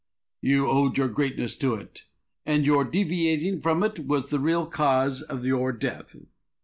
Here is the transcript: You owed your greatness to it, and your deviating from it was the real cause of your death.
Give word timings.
You 0.41 0.67
owed 0.67 0.97
your 0.97 1.09
greatness 1.09 1.55
to 1.57 1.75
it, 1.75 2.05
and 2.43 2.65
your 2.65 2.83
deviating 2.83 3.61
from 3.61 3.83
it 3.83 3.99
was 4.07 4.31
the 4.31 4.39
real 4.39 4.65
cause 4.65 5.21
of 5.21 5.45
your 5.45 5.71
death. 5.71 6.15